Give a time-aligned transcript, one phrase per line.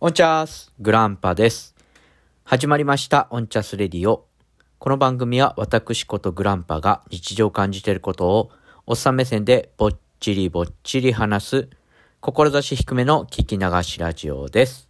[0.00, 1.74] オンチャースグランパです。
[2.44, 4.28] 始まりましたオンチャスレディオ。
[4.78, 8.52] この番組は私ことグランパが日常感じていることを
[8.86, 11.68] おっさん目線でぼっちりぼっちり話す
[12.20, 14.88] 志低めの聞き流しラジオです。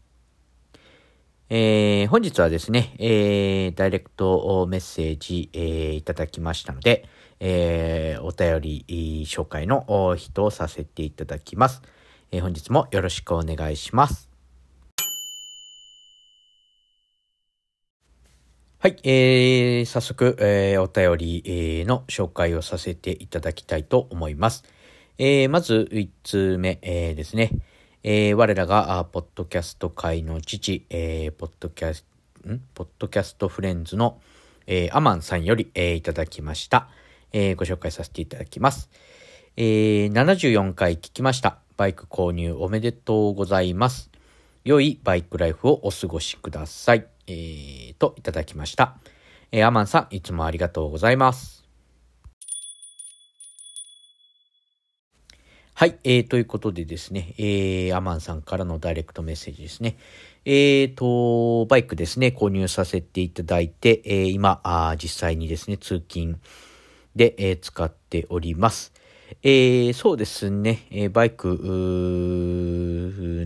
[1.48, 7.08] えー、本日はですね、えー、ダイレクトメッセージ、えー、いただきましたので、
[7.40, 11.80] えー、お便り紹介の人をさせていただきます。
[12.30, 14.27] えー、本日もよろしくお願いします。
[18.80, 24.62] はい、えー、早速、えー、お便り、えー、の紹介をさせていただきたいと思います。
[25.18, 27.50] えー、まず、1つ目、えー、ですね。
[28.04, 32.06] えー、我らが、ポッドキャスト界の父、えー、ポッドキャス
[32.40, 32.60] ト、ん？
[32.72, 34.20] ポッドキャストフレンズの、
[34.68, 36.88] えー、アマンさんより、えー、いただきました。
[37.32, 38.90] えー、ご紹介させていただきます。
[39.56, 41.58] えー、74回聞きました。
[41.76, 44.08] バイク購入おめでとうございます。
[44.62, 47.17] 良いバイクライフをお過ごしください。
[47.28, 48.96] えー、と、いただきました。
[49.52, 51.58] えー、アマンさん、いつもありがとうございます。
[55.74, 59.96] はい、えー、ということでですね、えー、アマンさんからのダイレクトメッセージですね。
[60.44, 66.40] えーと、バイクですね、購入させていただいて、えー、今あ、実際にですね、通勤
[67.14, 68.92] で、えー、使っております。
[69.42, 71.48] えー、そうですね、えー、バイク、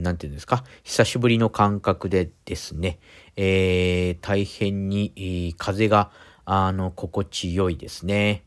[0.00, 2.98] なんていうんですか、久しぶりの感覚でですね、
[3.36, 6.10] えー、大変に、風が、
[6.44, 8.44] あの、心地よいですね。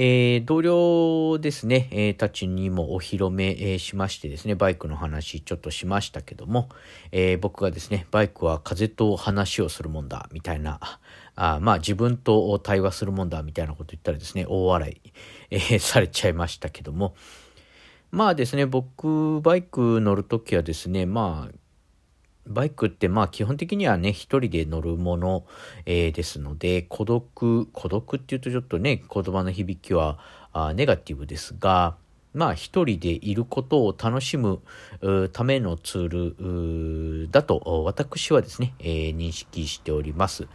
[0.00, 6.68] えー、同僚ですね、えー、たちにもお披露目、えー、しましてですね、バイクの話ちょっとしましたけども、
[7.10, 10.78] え僕がですね、バイクは風と話をするもんだ、みたいな、
[11.40, 15.12] あまあ自分と対話するもんだ、みたいなこと言ったらですね、大笑い、
[15.50, 17.14] えされちゃいましたけども、
[18.10, 21.54] まあですね、僕、バイク乗るときはですね、まあ、
[22.48, 25.44] バイクってまあ基本的にはね、一人で乗るもの、
[25.86, 30.18] えー、ですので、孤独、孤独っていうとちょっとね、言葉の響きは
[30.52, 31.94] あネガティブですが、
[32.34, 34.60] まあ一人でいることを楽しむ
[35.32, 40.48] ためのツールだと私はですね、えー、認識しております。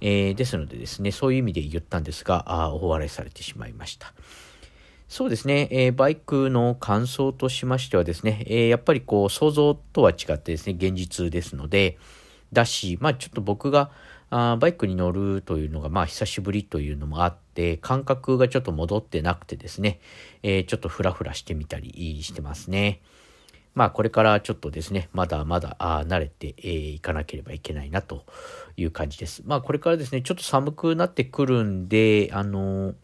[0.00, 4.12] えー、ですのでですね、そういう意味で言ったんですが、あ大笑いされてしまいました。
[5.08, 11.98] そうですね、えー、バイクの感想としましてはですね、えー、やっぱりこう想像とは違ってですね、現実ですので、
[12.52, 13.90] だし、まあちょっと僕が
[14.30, 20.00] あバイクに乗るというのがまあ久しぶりというのもあって、感覚がちょっと戻ってなくてですね、
[20.44, 23.00] えー、ちょっとフラフラしてみたりしてますね。
[23.74, 28.24] まあこれからちょっとですね、まだまだあ慣れてい、えー、かなければいけないなと
[28.76, 29.42] いう感じです。
[29.44, 32.94] まあこれからですね、ちょっと寒くなってくるんで、あの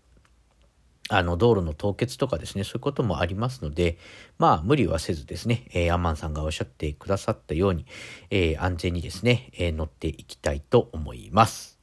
[1.09, 3.97] あの、道路の凍結とかですね、そういうこともありますので、
[4.39, 7.87] まあ、無理はせずですね、えー、アマンさんがおっしゃってくださったように、
[8.31, 11.79] えー、安全にですね、えー、乗っていきたいと思います。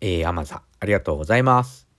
[0.00, 1.89] えー、アマンさん、ありがとうございます。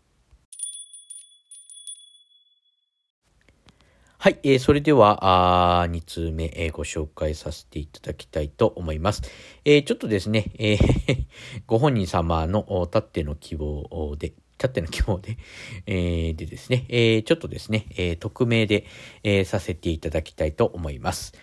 [4.24, 9.24] はい、えー、それでは、あ2通目、えー、ご紹介させていただきたいと思います。
[9.66, 11.26] えー、ちょっとですね、えー
[11.66, 15.40] ご本人様のたっての希望で、たっての希望で、
[15.88, 18.86] えー、でですね、えー、ちょっとですね、えー、匿名で、
[19.24, 21.34] えー、させていただきたいと思います。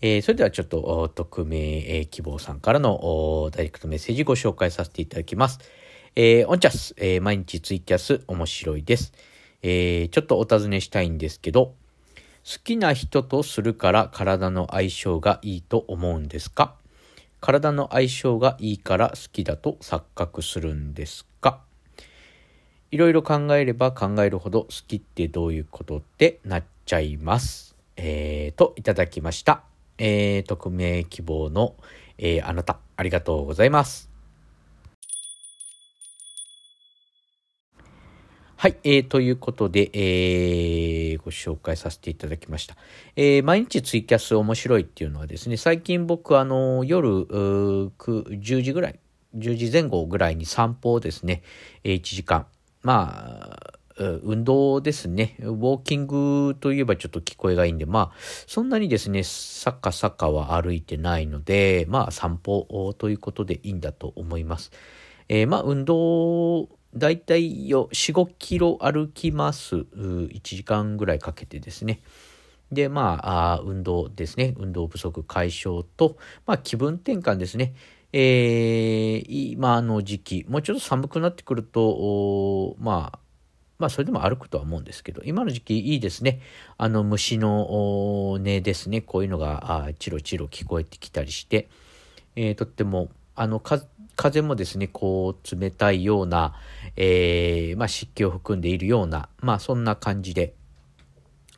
[0.00, 5.58] えー、それではちょっと匿名、えー、希望さんからのダイレクトメッセージご紹介させていただきます。
[6.16, 9.12] えー、オンチャス、えー、毎日ツイキャス面白いです。
[9.60, 11.74] えー、ちょっとお尋ねしたいんですけど、
[12.46, 16.74] 好きな人とするから体の相性がいいと思うんですか？
[17.40, 21.60] 体の相性がいいから好きだと錯覚するんですか？
[22.90, 27.74] いろいろ考えれば考えるほど好きってどういうことってなっちゃいます。
[27.96, 29.62] えー、と、いただきました。
[29.98, 31.74] えー、匿名希望の、
[32.18, 34.13] えー、あなた、ありがとうございます。
[38.64, 42.76] はい、えー、ということで、えー、ご紹介させていただきました。
[43.14, 48.98] えー、毎日ツイキャス面白いっていうのはですね、最近僕、あの、夜、10時ぐらい、
[49.36, 51.42] 10時前後ぐらいに散歩をですね、
[51.84, 52.46] 1時間、
[52.80, 55.36] まあ、運動ですね。
[55.40, 58.16] ウォーキングといえばちょっと聞こえがいいんで、まあ、
[58.46, 64.72] そんなにですね、サッカサッカは歩いてないので、まあ、散歩ということでいいんだと思います。
[65.28, 69.76] えー、まあ、運動、だいたい4、5キロ歩きます。
[69.76, 72.00] 1時間ぐらいかけてですね。
[72.70, 74.54] で、まあ、運動ですね。
[74.58, 77.74] 運動不足解消と、まあ、気分転換ですね。
[78.12, 83.18] えー、今の時期、もうちょっと寒くなってくると、まあ、
[83.78, 86.40] まあそれでも歩くとは思うんですけど、今の時期いいですね。
[86.78, 89.00] あの虫の音ですね。
[89.00, 91.68] こういうのがあチロチロ聞こえてきたりして、
[92.36, 93.60] えー、とっても、あの
[94.16, 96.54] 風もですね、こう冷たいような、
[96.96, 100.54] えー、まあ湿気を含んでいるような、まあそんな感じで、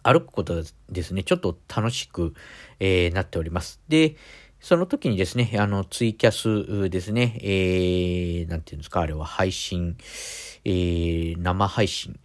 [0.03, 2.35] 歩くことですね、ちょっと楽しく、
[2.79, 3.81] えー、なっております。
[3.88, 4.17] で、
[4.61, 9.97] その時にですね、あの、ツイキャスですね、えー、なんていうんですか、あれは配信、
[10.64, 12.19] えー、生配信、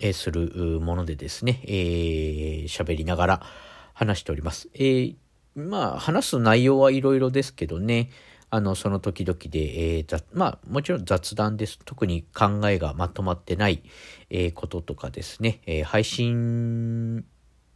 [0.00, 3.42] えー、するものでですね、えー、喋りながら
[3.94, 4.68] 話しております。
[4.74, 5.16] えー、
[5.54, 8.10] まあ、話す内容はいろいろですけどね、
[8.50, 11.78] あの、その時々で、えー、まあ、もちろん雑談です。
[11.84, 13.82] 特に考えがまとまってない、
[14.30, 17.24] えー、こととかですね、えー、配信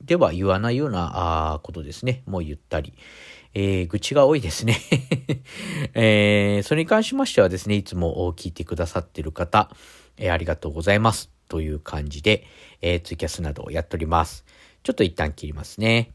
[0.02, 2.94] では言わないようなあことですね、もう言ったり、
[3.54, 4.78] えー、愚痴が多いですね
[5.94, 9.70] えー、それに関しましてはですね、いつも聞いてくださっている方、
[10.16, 11.30] えー、ありがとうございます。
[11.48, 12.46] という感じで、
[12.80, 14.44] えー、ツイキャスなどをやっております。
[14.84, 16.12] ちょっと一旦切りますね。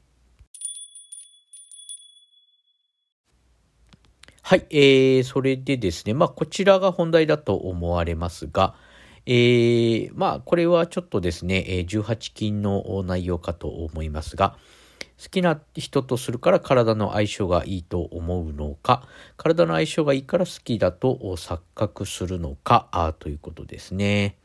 [4.48, 8.76] はい、えー、それでですね、まあ、こちらが本題だと思われますが、
[9.26, 14.56] えー、まあ、これはちょっとですね、18金の内容かと思いますが、
[15.20, 24.38] 好きな人とするから体の相性がいいと思うのか、体の相性がいいから好きだと錯覚するのか、あということですね。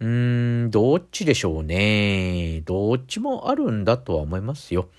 [0.00, 2.60] うーん、どっちでしょうね。
[2.66, 4.90] どっちもあるんだとは思いますよ。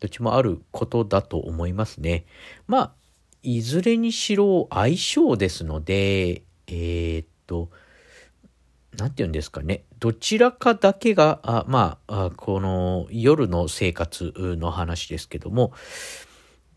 [0.00, 2.24] どっちもあることだと思いますね。
[2.66, 2.92] まあ、
[3.42, 7.70] いずれにしろ相性ですので、えー、っと、
[8.96, 9.84] なんて言うんですかね。
[9.98, 15.72] どちらかだけが、あまあこの夜の生活の話ですけども、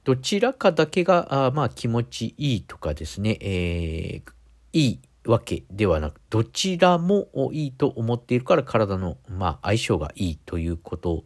[0.04, 4.32] どちらかだけが、あまあ気持ちいいとかですね、えー、
[4.74, 11.24] いいわけではなく、どちらもいいと思っているから体の、まあ、相性がいいということ、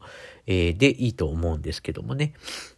[0.47, 2.33] えー、でいいと思うんですけどもね。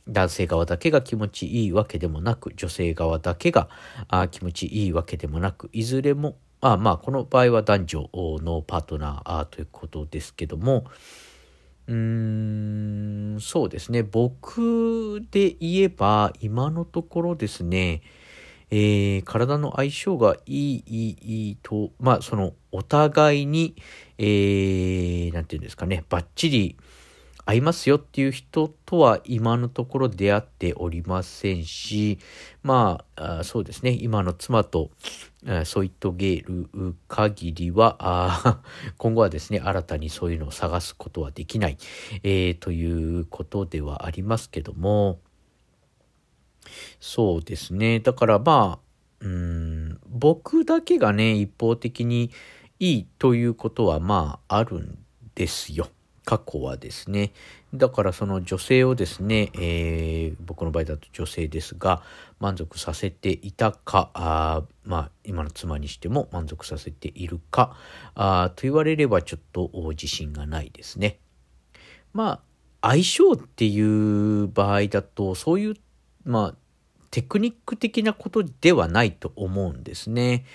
[0.08, 3.70] 男性側だけが気持ちいいわけでもなく、女性側だけが
[4.10, 10.86] あ気持ちいいわけでもなく、いずれもあまあ、この場合は男女のパートナーということですけども、
[11.88, 11.96] うー
[13.38, 14.04] ん、そうですね。
[14.04, 18.02] 僕で言えば、今のところですね、
[18.72, 23.76] えー、体の相性がいい、いい、いいと、まあ、その、お互いに、
[24.18, 26.76] えー、なんていうんですかね、バッチリ、
[27.50, 32.20] 合いますよっていう人とは今のところ出会っておりませんし、
[32.62, 34.92] まあ、そうですね、今の妻と
[35.64, 36.70] 添い遂げる
[37.08, 38.62] 限りは、
[39.00, 41.78] 今後はですね、新たにそういうのを探すことはできない、
[42.22, 45.20] えー、ということではありますけども、
[47.00, 48.80] そうですね、だからまあ、
[49.22, 52.30] うん、僕だけがね、一方的に
[52.78, 55.00] いいということはまああるん
[55.34, 55.90] ですよ。
[56.30, 57.32] 過去はですね。
[57.74, 62.04] だからその女性をですね、えー、僕の場合だと女性ですが、
[62.40, 67.76] 満足させていたか、あまあ、今の妻にしても満足させているか、
[68.14, 71.18] あと言われればちょっと自信がないですね。
[72.14, 72.44] ま
[72.84, 75.76] あ、相性っていう場合だと、そういう、
[76.26, 76.56] まあ、
[77.10, 80.46] テクニック的なことではないと思うんですね。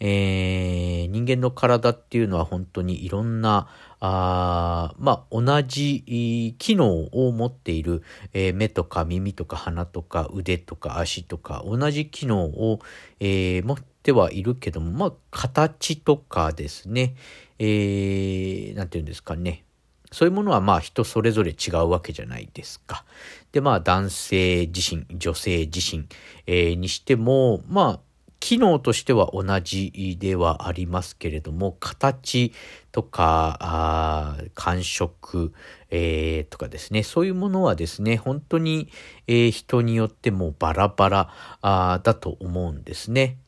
[0.00, 3.68] えー、人間の体っていうのは本当にいろんな、
[4.06, 8.02] あまあ、同じ機能を持っている、
[8.34, 12.80] えー、目とか耳とか鼻とか腕とか足とか同じ機能を、
[13.18, 17.14] えー、持ってはいるけども、まあ、形とかですね、
[17.58, 19.64] えー、なんていうんですかね。
[20.12, 23.06] そういうものはまあ人それぞれ違うわけじゃないですか。
[23.52, 26.06] でまあ男性自身、女性自身、
[26.46, 28.00] えー、にしても、まあ
[28.44, 32.52] 機能としては同じではありますけれども、形
[32.92, 35.54] とか、感触、
[35.88, 38.90] えー、とかですね、そういうものはですね、本当に、
[39.26, 41.30] えー、人によってもバラバラ
[41.62, 43.38] あだと思うんですね。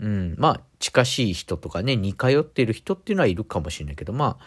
[0.00, 4.44] うん、まあ、近しい人とかね、似通っている人っていうのはいるかもしれないけど、まあ、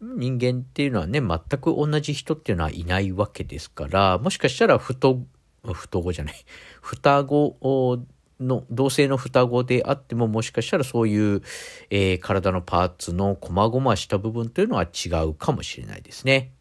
[0.00, 5.20] 人間っていうのはね、全く同じ人っていうのはいないわけですから、もしかしたら、ふと、
[5.62, 6.34] 双子じゃない、
[6.80, 7.98] 双子
[8.40, 11.42] の同性の双子であってももしかしたらそういう、
[11.90, 16.52] えー、体のパーツの細々した部分というのは違うかもしれないですね。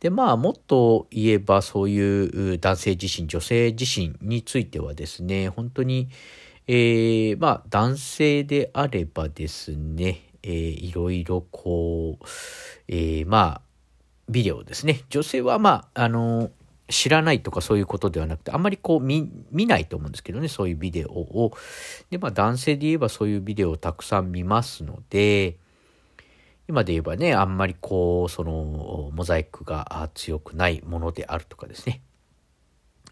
[0.00, 6.08] でまあもっと言えばそういう男性自身女性自身についてはですね本当に、
[6.66, 12.24] えー、まあ男性であればですね、えー、いろいろこう、
[12.88, 13.60] えー、まあ
[14.28, 16.50] ビデオですね女性はまああの
[16.92, 21.56] 知らないとかそういうことではなくて、あんまりこう見、見ないと思うんですけどね、そういうビデオを。
[22.10, 25.56] で、まあ男性で言えばそういうビデオをたくさん見ますので、
[26.68, 32.02] 今で言えばね、あんまりこう、その、モザイクが強くないものであるとかですね。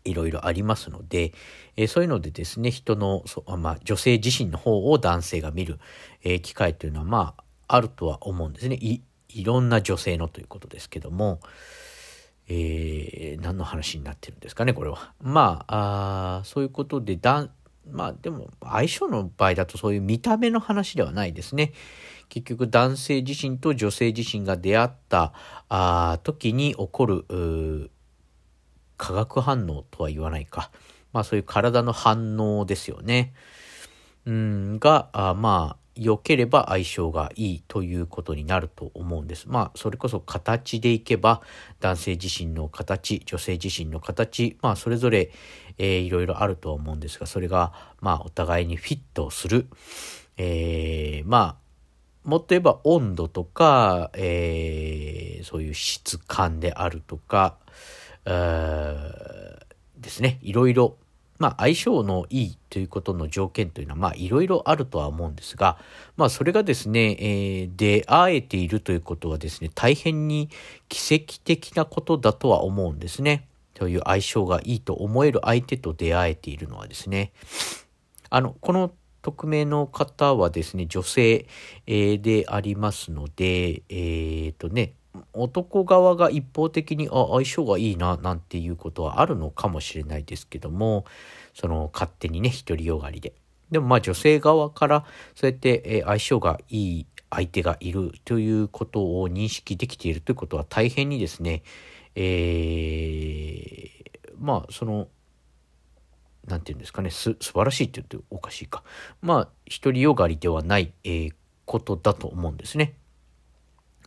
[0.05, 1.33] いろいろありますので、
[1.77, 3.25] えー、そういうのでですね、人の、
[3.59, 5.79] まあ、女性自身の方を男性が見る、
[6.23, 7.45] えー、機会というのは、まあ、
[7.77, 8.77] あるとは思うんですね。
[8.77, 11.41] い、いろんな女性のということですけども、
[12.53, 15.13] えー、何の話になってるんですかね、これは。
[15.23, 17.51] まあ、あそういうことで、だん、
[17.89, 21.73] まあでも、相性の場合だとそういう見た目の話ではないですね。
[22.29, 25.33] 結局男性自身と女性自身が出会った
[25.69, 27.91] あ時に起こる
[28.97, 30.73] 化学反応とは言わないか。
[31.13, 33.33] まあそういう体の反応ですよね。
[34.27, 39.49] うん、が、あまあ、良ければ相性がいいということになると思うんです。
[39.49, 41.43] まあ、それこそ形でいけば、
[41.81, 45.31] 男性自身の形、女性自身の形、まあ、それぞれ、
[45.79, 49.67] えー、いろいろあるとは思うんですが、それが、まあ、お互いにフィットする。
[50.37, 57.59] えー、まあ、もっと言えば温度とか、えー、そういう質感であるとか、
[58.25, 60.97] ですね、いろいろ、
[61.41, 65.79] まあ相性のいいということの条件というのは、まあいろいろあるとは思うんですが、
[66.17, 70.51] まあそれがですね、えー、出会えているということはですね、大変に
[70.89, 73.49] 奇跡的なことだとは思うんですね。
[73.73, 77.33] という相性がいいと思える相手と出会えているのはですね、
[78.29, 78.93] あの、この
[79.23, 81.47] 匿名の方はですね、女性、
[81.87, 84.93] え、でありますので、えっ、ー、とね、
[85.33, 91.05] 男側が一方的に、あ、相性がいいな、なんていうことはあるのかもしれないですけども、
[91.55, 93.35] その勝手にね、独りよがりで。
[93.71, 101.63] でもまあ女性側からそうやって、相性がいい相手がいるということを認識できているということは大変にですね、
[102.17, 103.91] えー、
[104.39, 105.09] まあその
[106.47, 108.83] なんていうんですかね、す、素晴らしいって言っておかしいか。
[109.23, 109.49] まあ、
[109.83, 112.95] 独りよがりではない、えー、ことだと思うんですね。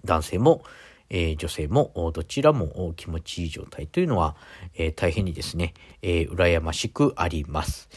[0.04, 0.64] 男性も、
[1.10, 4.36] え、女性もどちらも気持ちいい状態というのは、
[4.76, 7.90] え、大変にですね、え、羨ましくあります。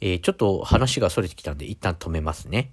[0.00, 2.72] えちょっと話が逸れてきたんで一旦止めますね。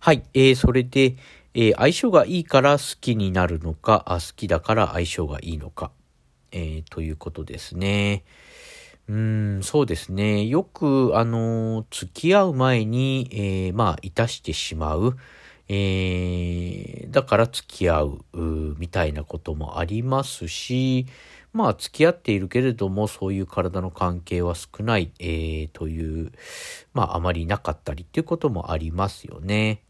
[0.00, 1.16] はい、えー、それで、
[1.54, 5.92] え相性がいいから好きになるのか、あ好きだから相性がいいのか。
[6.50, 8.24] えー、ということですね。
[9.08, 10.46] うん、そうですね。
[10.46, 15.16] よく、あの、付き合う前に、えー、まあ、いたしてしまう。
[15.68, 18.24] えー、だから付き合う、
[18.78, 21.06] みたいなこともありますし、
[21.52, 26.32] まあ、付き合っているけれども、そういう体の関係は少ない、えー、という、
[26.92, 29.80] まあ、あまりなかったりっていうこともありますよね。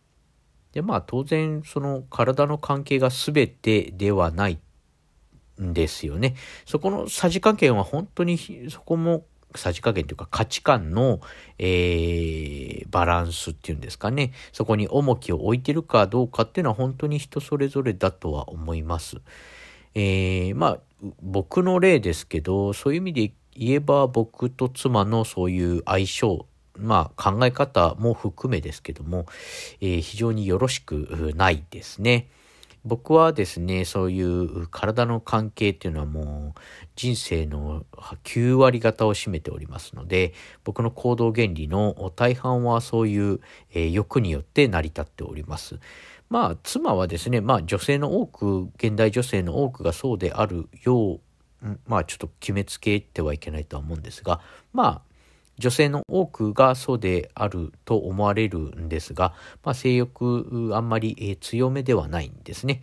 [0.72, 4.58] で、まあ、当然、その体の関係が全てではない
[5.62, 6.34] んですよね。
[6.66, 8.38] そこのさじ加減は本当に
[8.68, 11.20] そこもさじ加減というか価値観の、
[11.58, 14.32] えー、バランスっていうんですかね。
[14.52, 19.18] そこに重きを置いてるかどうかっていうのは本当に人それぞれだとは思います。
[19.94, 20.78] えー、まあ、
[21.22, 26.46] 僕の例ですけど、そういう意味で言えば僕と妻のそういう相性、
[26.76, 29.26] まあ考え方も含めですけども、
[29.80, 32.28] えー、非常によろしくないですね。
[32.84, 36.60] 僕はですね、そういう体の関係っていうのはもう
[36.96, 37.86] 人生の
[38.24, 43.40] 9割方を占めておりますので、僕の行動原理の大半はそういう、
[43.72, 45.78] えー、欲によって成り立っております。
[46.28, 51.20] まあ、妻はですね、まあ女性の多く、現代女性の多くがそうであるよう、
[51.86, 54.40] まあちょっと決めつけてはいけないとは思うんですが、
[54.72, 55.13] まあ
[55.58, 62.82] 女性の多くがそうであると思われるんですが、まあ、性欲あんまり、えー、強めではないんですね。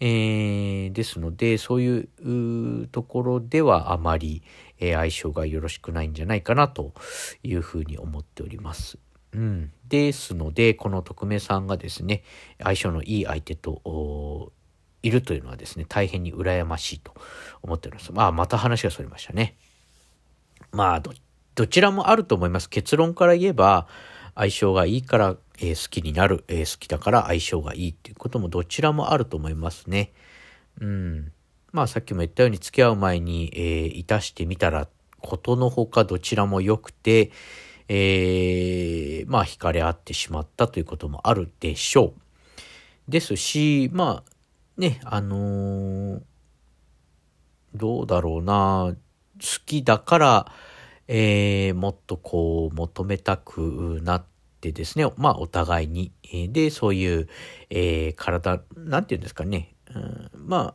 [0.00, 4.42] えー、ですので、そういうところではあまり、
[4.78, 6.94] えー、相性がよろしくないんじゃないかなと
[7.42, 8.98] いうふうに思っております。
[9.32, 9.72] うん。
[9.88, 12.22] ですので、この匿名さんがですね、
[12.62, 14.52] 相性のいい相手と
[15.02, 17.12] いるというのはですね、大変に羨ましいと
[17.62, 18.12] 思っております。
[18.12, 19.56] まあ、また話がそれましたね。
[20.70, 21.14] まあ、どっ
[21.58, 22.70] どちらもあると思います。
[22.70, 23.88] 結論から言えば、
[24.36, 30.12] 相性がいいから、えー、好きになる、えー、好きだから相性がいいっていうこともどちらもあると思いますね。
[30.80, 31.32] うん。
[31.72, 34.86] まあさっきも言ったように付き合う前に、えー、いたしてみたら、
[35.20, 37.32] ことのほかどちらも良くて、
[37.88, 42.14] えー、まあ惹かれ合ってしまったということもあるでしょ
[43.08, 43.10] う。
[43.10, 46.20] ですし、まあね、あのー、
[47.74, 48.94] どうだろうな、
[49.40, 50.52] 好きだから、
[51.08, 54.24] えー、もっとこう求めたくなっ
[54.60, 56.12] てですね、まあお互いに、
[56.52, 57.28] で、そういう、
[57.70, 60.74] えー、体、なんていうんですかね、うん、ま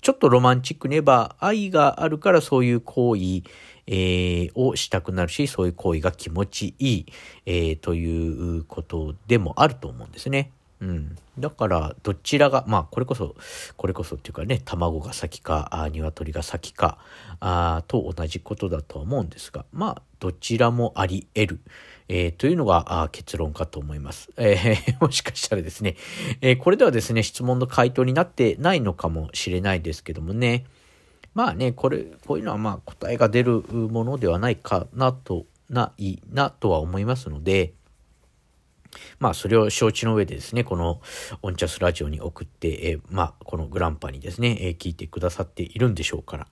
[0.00, 3.42] ちょっとロマンチックに言えば、愛があるからそういう行為、
[3.86, 7.06] えー、をしたくなるし、そういう行為が気持ちいい、
[7.46, 10.52] えー、ということでもあると思うんですね。
[10.84, 11.16] うん。
[11.38, 13.34] だから、どちらが、まあ、これこそ、
[13.76, 16.98] これこそっていうかね、卵が先か、あ鶏が先か、
[17.40, 21.60] あと同じことだとは思うんですが、まあ、どちらもあり得る、
[22.08, 24.30] えー、というのがあ結論かと思います。
[24.36, 25.96] えー、 もしかしたらですね、
[26.42, 30.66] えー、これではですね、質問の回答になってないのかもしれないですけどもね、
[31.32, 37.72] まあね、これ、こういうのはまあ答えが出るものではないかなと、ないなとは思いますので、
[39.18, 41.00] まあ、それを承知の上でですね、この
[41.42, 46.46] オンチャスラジオに送って、えー、まあ、このグランパにですね、えー、聞いてくださっているんでしょうから。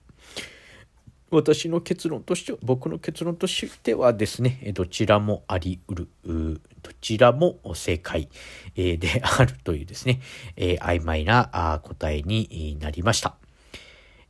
[1.31, 8.29] 私の結論としては、僕の結論としてはですね、どちらもあり得る、どちらも正解
[8.75, 10.21] であるというですね、
[10.55, 13.35] えー、曖昧な答えになりました。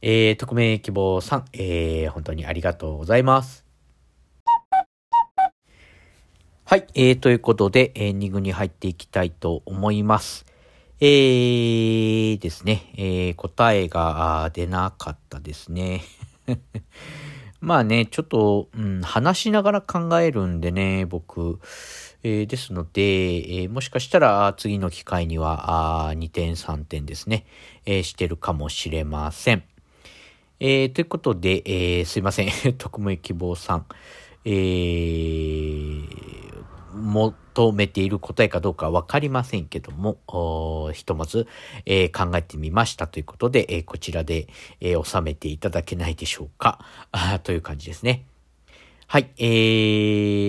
[0.01, 3.62] えー、匿名希望さん、えー、本当にありがとうございます。
[6.74, 10.44] はい、えー、ということで、エンディングに入っていきたいと思います。
[11.00, 16.01] えー、ですね、えー、答えが出なかったですね。
[17.62, 21.60] まあね、ちょっと、うん、話しながら考えるんでね、僕。
[22.24, 27.46] えー、ですので、えー、もしかしたら次の機会にはあ2点3点ですね、
[27.86, 29.63] えー、してるかもしれません。
[30.60, 31.62] えということで、
[32.00, 32.50] えすいません、
[32.80, 33.86] 匿名希望さん。
[34.46, 36.33] えー、
[36.94, 41.48] 求めている答えかどうかわかりませんけども、ひとまず、
[41.86, 44.48] えー、考えてみましたということで、えー、こちらで、
[44.80, 46.80] えー、収めていただけないでしょうか。
[47.12, 48.26] あという感じですね。
[49.08, 49.30] はい。
[49.38, 49.46] え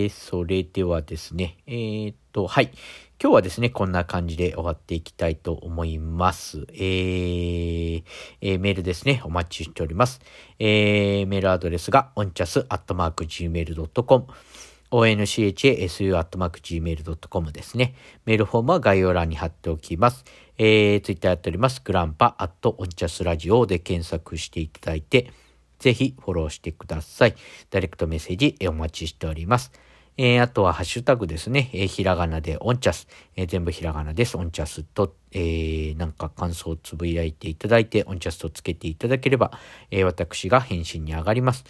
[0.07, 2.71] ー、それではですね、えー、っと、はい。
[3.23, 6.67] 今日はですね、こんな感じで終わっていきたいと思います。
[6.73, 8.05] えー、
[8.41, 10.21] えー、メールですね、お待ちしております。
[10.59, 14.27] えー、メールアドレスが、オンチャス @gmail.com
[14.91, 17.95] onchasu.gmail.com ですね。
[18.25, 20.25] メールフォームは概要欄に貼っておきます。
[20.59, 21.83] えー、ツイッターやっております。
[21.85, 25.31] グランパアットオンチャスラジオで検索していただいて、
[25.79, 27.35] ぜひフォローしてください。
[27.71, 29.73] ダイレクトメッセージお待ちしております。
[30.17, 31.71] えー、あとはハッシュタグですね。
[31.73, 33.09] えー、ひらがなでオンチャス。
[33.35, 34.37] えー、全部ひらがなです。
[34.37, 39.51] オンチャスと、えー、なんか感想をつぶやいていただいて、オンチャスとつけていただければ、
[39.91, 41.65] えー、私が返信に上がります。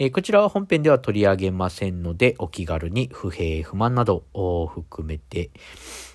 [0.00, 5.50] えー、こちらは本編では取り上げませんので、お気軽に不平不満などを含めて、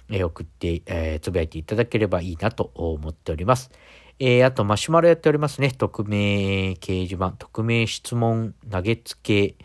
[0.09, 3.71] えー、送って、えー、つぶやいていただければいいなと思っております。
[4.19, 5.69] えー、あと、マシュマロやっておりますね。
[5.71, 9.55] 匿名掲示板、匿名質問投げつけ、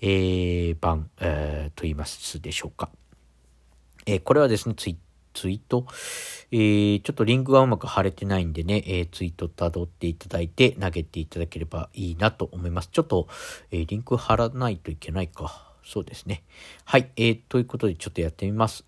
[0.00, 2.90] えー、版、えー、と言いますでしょうか。
[4.04, 4.96] えー、これはですね、ツイッ
[5.34, 5.86] ツイート、
[6.52, 12.88] えー、ちょっとリンクがうまく貼れてないんでね、えー、ツイート辿っていただいて投げていただければいいなと思います。
[12.92, 13.28] ちょっと、
[13.70, 15.72] えー、リンク貼らないといけないか。
[15.84, 16.42] そうですね。
[16.84, 17.10] はい。
[17.16, 18.84] えー、ということでちょっとやってみます。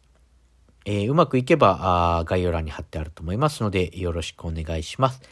[0.84, 5.22] えー、うまくいけばあ概要欄に貼ってあると思いますので、よろしくお願いします。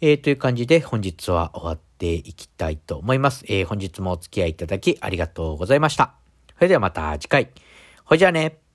[0.00, 3.44] えー、という感じで本日は終わっていきたいと思います。
[3.48, 6.14] えー、本日もお付き合いいただきありがとうございました。
[6.56, 7.50] それではまた次回。
[8.04, 8.69] ほいじゃあね。